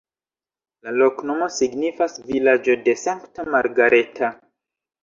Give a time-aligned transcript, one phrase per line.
[0.87, 4.35] La loknomo signifas vilaĝo-de-Sankta Margareta.